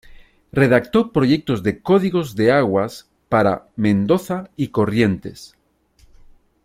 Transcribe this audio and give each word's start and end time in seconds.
Redactó 0.51 1.11
proyectos 1.11 1.61
de 1.61 1.79
códigos 1.79 2.35
de 2.35 2.51
aguas 2.51 3.07
para 3.29 3.67
Mendoza 3.75 4.49
y 4.55 4.69
Corrientes. 4.69 5.55